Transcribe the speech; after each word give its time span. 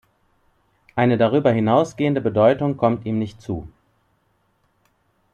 Eine 0.95 1.19
darüber 1.19 1.51
hinausgehende 1.51 2.21
Bedeutung 2.21 2.75
kommt 2.75 3.05
ihm 3.05 3.19
nicht 3.19 3.39
zu. 3.39 3.69